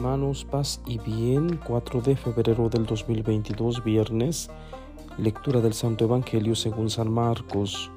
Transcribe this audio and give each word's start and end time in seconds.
hermanos, 0.00 0.46
paz 0.46 0.80
y 0.86 0.96
bien, 0.96 1.60
4 1.62 2.00
de 2.00 2.16
febrero 2.16 2.70
del 2.70 2.86
2022, 2.86 3.84
viernes, 3.84 4.48
lectura 5.18 5.60
del 5.60 5.74
Santo 5.74 6.06
Evangelio 6.06 6.54
según 6.54 6.88
San 6.88 7.12
Marcos. 7.12 7.90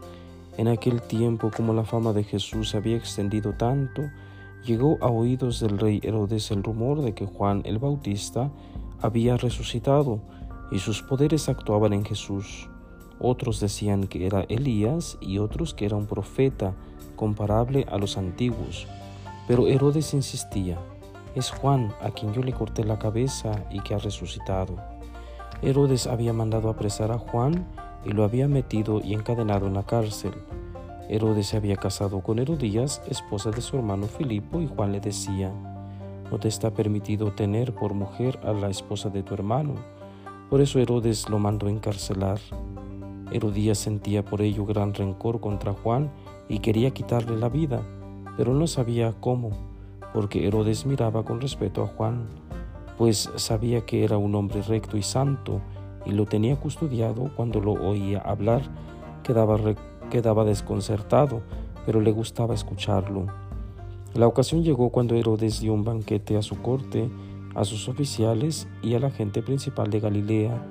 En 0.58 0.68
aquel 0.68 1.02
tiempo, 1.02 1.50
como 1.56 1.74
la 1.74 1.86
fama 1.86 2.12
de 2.12 2.26
Jesús 2.26 2.72
se 2.72 2.78
había 2.78 2.98
extendido 2.98 3.54
tanto, 3.54 4.02
llegó 4.66 4.98
a 5.00 5.08
oídos 5.08 5.62
del 5.62 5.80
rey 5.80 6.02
Herodes 6.04 6.52
el 6.52 6.62
rumor 6.62 7.02
de 7.02 7.14
que 7.14 7.26
Juan 7.26 7.62
el 7.64 7.80
Bautista 7.80 8.52
había 9.02 9.38
resucitado 9.38 10.20
y 10.74 10.80
sus 10.80 11.04
poderes 11.04 11.48
actuaban 11.48 11.94
en 11.94 12.04
Jesús. 12.04 12.70
Otros 13.18 13.62
decían 13.62 14.08
que 14.08 14.26
era 14.26 14.42
Elías 14.50 15.18
y 15.22 15.38
otros 15.38 15.74
que 15.74 15.86
era 15.86 15.96
un 15.96 16.08
profeta 16.08 16.76
comparable 17.16 17.86
a 17.90 17.98
los 17.98 18.18
antiguos. 18.18 18.88
Pero 19.48 19.68
Herodes 19.68 20.14
insistía, 20.14 20.78
es 21.36 21.52
Juan 21.52 21.94
a 22.02 22.12
quien 22.12 22.34
yo 22.34 22.44
le 22.44 22.54
corté 22.54 22.84
la 22.84 23.00
cabeza 23.00 23.66
y 23.72 23.80
que 23.80 23.96
ha 23.96 23.98
resucitado. 23.98 24.78
Herodes 25.62 26.08
había 26.08 26.34
mandado 26.34 26.70
apresar 26.70 27.12
a 27.12 27.18
Juan 27.18 27.66
y 28.06 28.12
lo 28.12 28.24
había 28.24 28.48
metido 28.48 29.02
y 29.02 29.14
encadenado 29.14 29.68
en 29.68 29.74
la 29.74 29.84
cárcel. 29.84 30.34
Herodes 31.10 31.48
se 31.48 31.58
había 31.58 31.76
casado 31.76 32.22
con 32.22 32.40
Herodías, 32.40 33.02
esposa 33.08 33.52
de 33.52 33.62
su 33.62 33.78
hermano 33.78 34.08
Filipo, 34.08 34.62
y 34.62 34.68
Juan 34.68 34.92
le 34.92 35.00
decía, 35.00 35.52
no 36.32 36.40
te 36.40 36.48
está 36.48 36.72
permitido 36.72 37.32
tener 37.32 37.74
por 37.74 37.94
mujer 37.94 38.40
a 38.44 38.54
la 38.54 38.70
esposa 38.70 39.10
de 39.10 39.24
tu 39.24 39.34
hermano. 39.34 39.76
Por 40.50 40.62
eso 40.62 40.80
Herodes 40.80 41.30
lo 41.30 41.40
mandó 41.40 41.68
encarcelar. 41.68 42.40
Herodías 43.32 43.78
sentía 43.78 44.24
por 44.24 44.42
ello 44.42 44.66
gran 44.66 44.94
rencor 44.94 45.40
contra 45.40 45.74
Juan 45.74 46.12
y 46.48 46.60
quería 46.60 46.92
quitarle 46.92 47.38
la 47.38 47.50
vida, 47.50 47.82
pero 48.38 48.54
no 48.54 48.68
sabía 48.68 49.14
cómo 49.20 49.73
porque 50.14 50.48
Herodes 50.48 50.86
miraba 50.86 51.26
con 51.26 51.42
respeto 51.42 51.84
a 51.84 51.88
Juan, 51.88 52.28
pues 52.98 53.30
sabía 53.36 53.86
que 53.86 54.04
era 54.04 54.18
un 54.18 54.36
hombre 54.36 54.62
recto 54.62 54.98
y 54.98 55.04
santo, 55.04 55.62
y 56.06 56.12
lo 56.12 56.26
tenía 56.26 56.56
custodiado 56.58 57.32
cuando 57.36 57.60
lo 57.60 57.74
oía 57.74 58.20
hablar, 58.20 58.62
quedaba, 59.24 60.46
desconcertado, 60.46 61.42
pero 61.86 62.02
le 62.02 62.12
gustaba 62.12 62.54
escucharlo. 62.54 63.28
La 64.14 64.28
ocasión 64.28 64.64
llegó 64.64 64.90
cuando 64.90 65.16
Herodes 65.16 65.60
dio 65.60 65.74
un 65.74 65.84
banquete 65.84 66.38
a 66.38 66.42
su 66.42 66.62
corte, 66.62 67.10
a 67.56 67.66
sus 67.66 67.90
oficiales 67.90 68.68
y 68.82 68.94
a 68.94 69.00
la 69.00 69.10
gente 69.10 69.42
principal 69.42 69.90
de 69.90 70.00
Galilea, 70.00 70.64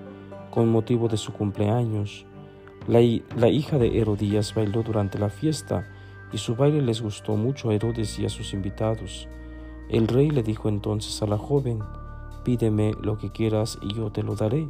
con 0.50 0.68
motivo 0.68 1.08
de 1.08 1.16
su 1.16 1.32
cumpleaños. 1.32 2.26
La, 2.86 3.00
la 3.36 3.48
hija 3.48 3.78
de 3.78 3.98
Herodías 3.98 4.54
bailó 4.54 4.82
durante 4.82 5.18
la 5.18 5.30
fiesta, 5.30 5.88
y 6.32 6.38
su 6.38 6.56
baile 6.56 6.80
les 6.82 7.02
gustó 7.02 7.36
mucho 7.36 7.70
a 7.70 7.74
Herodes 7.74 8.18
y 8.18 8.24
a 8.24 8.28
sus 8.28 8.54
invitados. 8.54 9.28
El 9.88 10.08
rey 10.08 10.30
le 10.30 10.42
dijo 10.42 10.68
entonces 10.68 11.22
a 11.22 11.26
la 11.26 11.38
joven, 11.38 11.80
pídeme 12.44 12.92
lo 13.00 13.18
que 13.18 13.30
quieras 13.30 13.78
y 13.82 13.94
yo 13.94 14.10
te 14.10 14.22
lo 14.22 14.34
daré. 14.34 14.68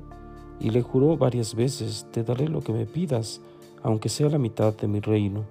Y 0.60 0.70
le 0.70 0.82
juró 0.82 1.16
varias 1.16 1.54
veces, 1.54 2.06
te 2.12 2.22
daré 2.22 2.48
lo 2.48 2.60
que 2.60 2.72
me 2.72 2.86
pidas, 2.86 3.40
aunque 3.82 4.08
sea 4.08 4.28
la 4.28 4.38
mitad 4.38 4.74
de 4.74 4.88
mi 4.88 5.00
reino. 5.00 5.44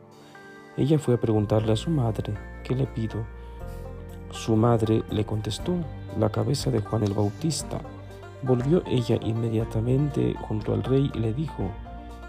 Ella 0.78 1.00
fue 1.00 1.16
a 1.16 1.20
preguntarle 1.20 1.74
a 1.74 1.76
su 1.76 1.90
madre, 1.90 2.34
¿qué 2.64 2.76
le 2.76 2.86
pido? 2.88 3.26
Su 4.32 4.56
madre 4.56 5.04
le 5.10 5.26
contestó, 5.26 5.76
la 6.18 6.30
cabeza 6.30 6.72
de 6.72 6.80
Juan 6.80 7.04
el 7.04 7.14
Bautista. 7.14 7.82
Volvió 8.44 8.82
ella 8.88 9.20
inmediatamente 9.22 10.36
junto 10.48 10.74
al 10.74 10.84
rey 10.84 11.12
y 11.14 11.20
le 11.20 11.34
dijo, 11.34 11.70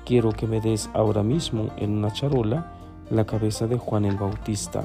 quiero 0.04 0.32
que 0.32 0.46
me 0.46 0.60
des 0.60 0.90
ahora 0.94 1.22
mismo 1.22 1.68
en 1.76 1.96
una 1.98 2.12
charola 2.12 2.72
la 3.10 3.24
cabeza 3.24 3.66
de 3.66 3.78
Juan 3.78 4.04
el 4.04 4.16
Bautista. 4.16 4.84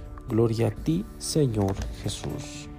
Gloria 0.31 0.67
a 0.67 0.71
ti, 0.71 1.03
Señor 1.17 1.75
Jesús. 2.01 2.69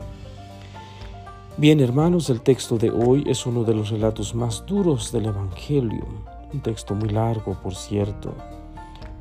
Bien, 1.59 1.81
hermanos, 1.81 2.31
el 2.31 2.41
texto 2.41 2.79
de 2.79 2.91
hoy 2.91 3.25
es 3.27 3.45
uno 3.45 3.63
de 3.63 3.75
los 3.75 3.91
relatos 3.91 4.35
más 4.35 4.65
duros 4.65 5.13
del 5.13 5.27
Evangelio, 5.27 6.07
un 6.51 6.61
texto 6.61 6.95
muy 6.95 7.11
largo, 7.11 7.55
por 7.63 7.75
cierto, 7.75 8.33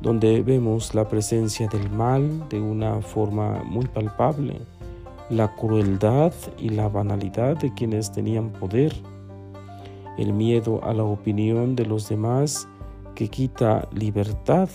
donde 0.00 0.40
vemos 0.40 0.94
la 0.94 1.06
presencia 1.06 1.68
del 1.68 1.90
mal 1.90 2.48
de 2.48 2.58
una 2.58 3.02
forma 3.02 3.62
muy 3.64 3.84
palpable, 3.84 4.62
la 5.28 5.54
crueldad 5.54 6.32
y 6.56 6.70
la 6.70 6.88
banalidad 6.88 7.58
de 7.58 7.74
quienes 7.74 8.12
tenían 8.12 8.50
poder, 8.50 8.94
el 10.16 10.32
miedo 10.32 10.82
a 10.82 10.94
la 10.94 11.04
opinión 11.04 11.76
de 11.76 11.84
los 11.84 12.08
demás 12.08 12.66
que 13.14 13.28
quita 13.28 13.86
libertad 13.92 14.70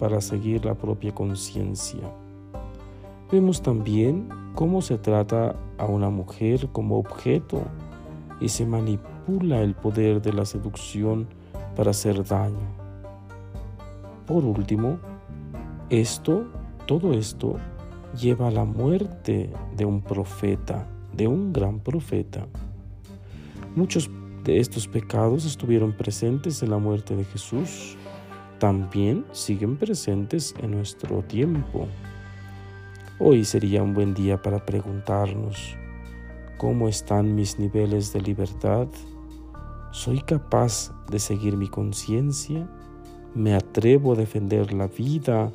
para 0.00 0.20
seguir 0.20 0.64
la 0.64 0.74
propia 0.74 1.14
conciencia. 1.14 2.25
Vemos 3.30 3.62
también 3.62 4.28
cómo 4.54 4.82
se 4.82 4.98
trata 4.98 5.56
a 5.78 5.86
una 5.86 6.10
mujer 6.10 6.68
como 6.72 6.98
objeto 6.98 7.62
y 8.40 8.48
se 8.48 8.66
manipula 8.66 9.62
el 9.62 9.74
poder 9.74 10.22
de 10.22 10.32
la 10.32 10.44
seducción 10.44 11.26
para 11.74 11.90
hacer 11.90 12.24
daño. 12.24 12.66
Por 14.26 14.44
último, 14.44 14.98
esto, 15.90 16.46
todo 16.86 17.12
esto, 17.12 17.56
lleva 18.18 18.48
a 18.48 18.52
la 18.52 18.64
muerte 18.64 19.50
de 19.76 19.84
un 19.84 20.00
profeta, 20.00 20.86
de 21.12 21.28
un 21.28 21.52
gran 21.52 21.80
profeta. 21.80 22.46
Muchos 23.74 24.10
de 24.44 24.58
estos 24.58 24.88
pecados 24.88 25.44
estuvieron 25.44 25.92
presentes 25.92 26.62
en 26.62 26.70
la 26.70 26.78
muerte 26.78 27.16
de 27.16 27.24
Jesús 27.24 27.96
también 28.58 29.26
siguen 29.32 29.76
presentes 29.76 30.54
en 30.62 30.70
nuestro 30.70 31.22
tiempo. 31.22 31.86
Hoy 33.18 33.46
sería 33.46 33.82
un 33.82 33.94
buen 33.94 34.12
día 34.12 34.42
para 34.42 34.66
preguntarnos, 34.66 35.74
¿cómo 36.58 36.86
están 36.86 37.34
mis 37.34 37.58
niveles 37.58 38.12
de 38.12 38.20
libertad? 38.20 38.88
¿Soy 39.90 40.20
capaz 40.20 40.92
de 41.10 41.18
seguir 41.18 41.56
mi 41.56 41.66
conciencia? 41.66 42.68
¿Me 43.34 43.54
atrevo 43.54 44.12
a 44.12 44.16
defender 44.16 44.74
la 44.74 44.86
vida 44.86 45.50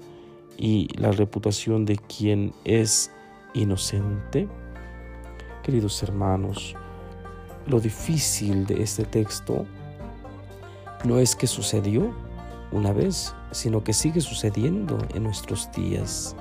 y 0.57 0.87
la 0.97 1.11
reputación 1.11 1.85
de 1.85 1.97
quien 1.97 2.51
es 2.63 3.11
inocente? 3.53 4.47
Queridos 5.61 6.01
hermanos, 6.01 6.75
lo 7.67 7.79
difícil 7.79 8.65
de 8.65 8.81
este 8.81 9.03
texto 9.03 9.67
no 11.03 11.19
es 11.19 11.35
que 11.35 11.45
sucedió, 11.45 12.11
una 12.71 12.91
vez, 12.91 13.35
sino 13.51 13.83
que 13.83 13.93
sigue 13.93 14.21
sucediendo 14.21 14.97
en 15.13 15.21
nuestros 15.21 15.71
días. 15.73 16.35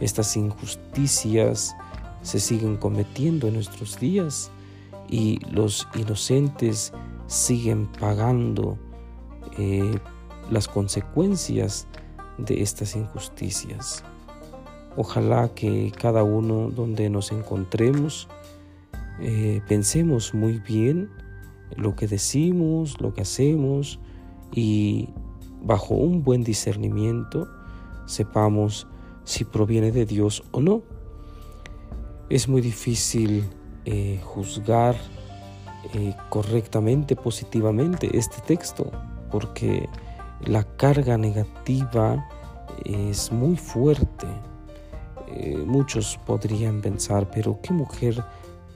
Estas 0.00 0.36
injusticias 0.36 1.74
se 2.22 2.40
siguen 2.40 2.76
cometiendo 2.76 3.48
en 3.48 3.54
nuestros 3.54 3.98
días 3.98 4.50
y 5.08 5.38
los 5.50 5.86
inocentes 5.94 6.92
siguen 7.26 7.86
pagando 8.00 8.78
eh, 9.58 9.98
las 10.50 10.68
consecuencias 10.68 11.86
de 12.38 12.62
estas 12.62 12.96
injusticias. 12.96 14.02
Ojalá 14.96 15.48
que 15.54 15.92
cada 16.00 16.22
uno 16.22 16.70
donde 16.70 17.10
nos 17.10 17.32
encontremos 17.32 18.28
eh, 19.20 19.60
pensemos 19.68 20.34
muy 20.34 20.58
bien 20.58 21.10
lo 21.76 21.94
que 21.94 22.06
decimos, 22.06 23.00
lo 23.00 23.14
que 23.14 23.22
hacemos 23.22 23.98
y 24.52 25.08
bajo 25.62 25.94
un 25.94 26.22
buen 26.22 26.44
discernimiento 26.44 27.48
sepamos 28.06 28.86
si 29.24 29.44
proviene 29.44 29.90
de 29.90 30.06
Dios 30.06 30.44
o 30.52 30.60
no. 30.60 30.82
Es 32.28 32.48
muy 32.48 32.60
difícil 32.60 33.44
eh, 33.84 34.20
juzgar 34.22 34.96
eh, 35.92 36.14
correctamente, 36.30 37.16
positivamente 37.16 38.16
este 38.16 38.40
texto, 38.42 38.90
porque 39.30 39.88
la 40.46 40.64
carga 40.64 41.18
negativa 41.18 42.26
es 42.84 43.30
muy 43.32 43.56
fuerte. 43.56 44.26
Eh, 45.28 45.56
muchos 45.66 46.18
podrían 46.24 46.80
pensar, 46.80 47.30
pero 47.30 47.58
qué 47.62 47.72
mujer 47.72 48.24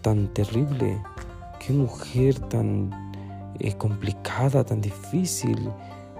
tan 0.02 0.28
terrible, 0.28 1.00
qué 1.64 1.72
mujer 1.72 2.38
tan 2.38 2.90
complicada, 3.78 4.62
tan 4.62 4.80
difícil, 4.80 5.70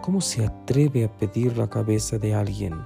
¿Cómo 0.09 0.23
se 0.23 0.43
atreve 0.43 1.05
a 1.05 1.13
pedir 1.13 1.59
la 1.59 1.69
cabeza 1.69 2.19
de 2.19 2.35
alguien, 2.35 2.83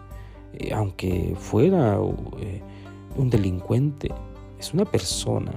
eh, 0.55 0.73
aunque 0.73 1.35
fuera 1.39 1.99
eh, 2.39 2.63
un 3.17 3.31
delincuente? 3.31 4.11
Es 4.59 4.73
una 4.75 4.85
persona. 4.85 5.53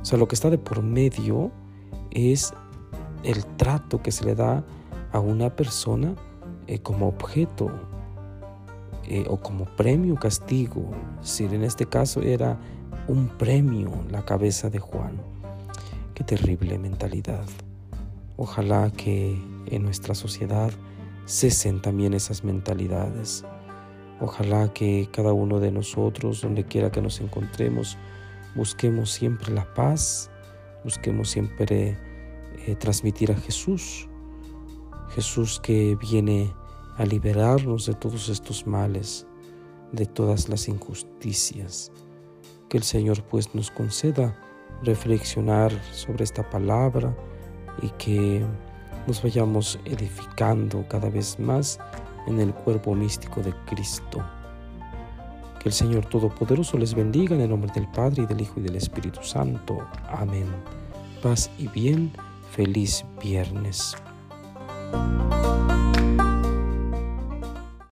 O 0.00 0.04
sea, 0.04 0.18
lo 0.18 0.28
que 0.28 0.34
está 0.34 0.50
de 0.50 0.58
por 0.58 0.82
medio 0.82 1.50
es 2.10 2.52
el 3.22 3.44
trato 3.56 4.02
que 4.02 4.12
se 4.12 4.24
le 4.24 4.34
da 4.34 4.64
a 5.12 5.20
una 5.20 5.54
persona 5.54 6.14
eh, 6.66 6.78
como 6.80 7.08
objeto 7.08 7.70
o 9.28 9.36
como 9.36 9.66
premio, 9.76 10.14
castigo. 10.14 10.90
Si 11.20 11.44
en 11.44 11.62
este 11.62 11.84
caso 11.84 12.22
era 12.22 12.58
un 13.06 13.28
premio 13.28 13.90
la 14.10 14.24
cabeza 14.24 14.70
de 14.70 14.78
Juan. 14.78 15.20
Qué 16.14 16.24
terrible 16.24 16.78
mentalidad. 16.78 17.44
Ojalá 18.36 18.90
que 18.90 19.38
en 19.66 19.82
nuestra 19.82 20.14
sociedad 20.14 20.72
cesen 21.26 21.80
también 21.80 22.14
esas 22.14 22.44
mentalidades. 22.44 23.44
Ojalá 24.20 24.72
que 24.72 25.08
cada 25.12 25.32
uno 25.32 25.60
de 25.60 25.72
nosotros, 25.72 26.40
donde 26.40 26.64
quiera 26.64 26.90
que 26.90 27.02
nos 27.02 27.20
encontremos, 27.20 27.98
busquemos 28.54 29.10
siempre 29.10 29.52
la 29.52 29.72
paz, 29.74 30.30
busquemos 30.84 31.30
siempre 31.30 31.98
eh, 32.66 32.76
transmitir 32.76 33.32
a 33.32 33.36
Jesús. 33.36 34.08
Jesús 35.10 35.60
que 35.60 35.96
viene 35.96 36.52
a 36.96 37.04
liberarnos 37.04 37.86
de 37.86 37.94
todos 37.94 38.28
estos 38.28 38.66
males, 38.66 39.26
de 39.92 40.06
todas 40.06 40.48
las 40.48 40.68
injusticias. 40.68 41.90
Que 42.68 42.76
el 42.76 42.84
Señor 42.84 43.22
pues 43.24 43.54
nos 43.54 43.70
conceda 43.70 44.36
reflexionar 44.82 45.72
sobre 45.92 46.24
esta 46.24 46.48
palabra 46.48 47.16
y 47.82 47.88
que 47.90 48.44
nos 49.06 49.22
vayamos 49.22 49.78
edificando 49.84 50.86
cada 50.88 51.10
vez 51.10 51.38
más 51.38 51.78
en 52.26 52.40
el 52.40 52.52
cuerpo 52.52 52.94
místico 52.94 53.42
de 53.42 53.52
Cristo. 53.66 54.24
Que 55.60 55.68
el 55.68 55.72
Señor 55.72 56.06
Todopoderoso 56.06 56.76
les 56.78 56.94
bendiga 56.94 57.34
en 57.34 57.42
el 57.42 57.50
nombre 57.50 57.72
del 57.74 57.88
Padre 57.88 58.22
y 58.24 58.26
del 58.26 58.40
Hijo 58.40 58.60
y 58.60 58.62
del 58.62 58.76
Espíritu 58.76 59.22
Santo. 59.22 59.78
Amén. 60.08 60.46
Paz 61.22 61.50
y 61.58 61.68
bien. 61.68 62.12
Feliz 62.50 63.04
viernes. 63.22 63.96